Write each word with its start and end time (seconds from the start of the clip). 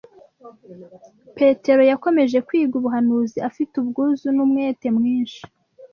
Petero 1.37 1.81
yakomeje 1.91 2.37
kwiga 2.47 2.73
ubuhanuzi 2.79 3.37
afite 3.49 3.73
ubwuzu 3.81 4.27
n’umwete 4.35 4.87
mwinshi 4.97 5.41